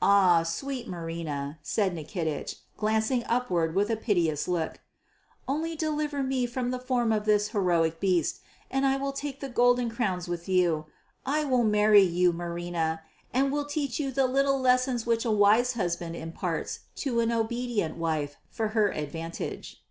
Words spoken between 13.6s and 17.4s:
teach you the little lessons which a wise husband imparts to an